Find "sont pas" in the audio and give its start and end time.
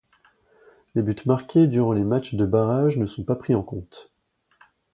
3.05-3.35